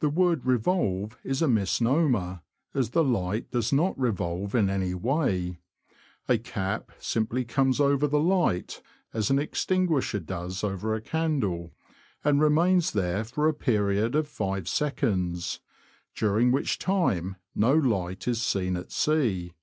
The 0.00 0.10
word" 0.10 0.44
revolve" 0.44 1.16
is 1.24 1.40
a 1.40 1.48
misnomer, 1.48 2.42
as 2.74 2.90
the 2.90 3.02
light 3.02 3.50
does 3.50 3.72
not 3.72 3.98
revolve 3.98 4.54
in 4.54 4.68
any 4.68 4.92
way; 4.92 5.56
a 6.28 6.36
cap 6.36 6.92
simply 6.98 7.46
comes 7.46 7.80
over 7.80 8.06
the 8.06 8.20
light, 8.20 8.82
as 9.14 9.30
an 9.30 9.38
extinguisher 9.38 10.20
does 10.20 10.62
over 10.62 10.94
a 10.94 11.00
candle, 11.00 11.72
and 12.22 12.42
remains 12.42 12.90
there 12.90 13.24
for 13.24 13.48
a 13.48 13.54
period 13.54 14.14
of 14.14 14.28
five 14.28 14.68
seconds, 14.68 15.60
during 16.14 16.52
which 16.52 16.78
time 16.78 17.36
no 17.54 17.72
light 17.72 18.28
is 18.28 18.42
seen 18.42 18.76
at 18.76 18.92
sea. 18.92 19.54